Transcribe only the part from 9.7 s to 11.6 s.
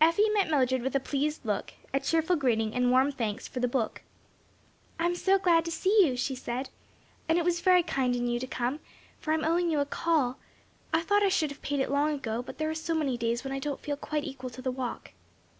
you a call. I thought I should have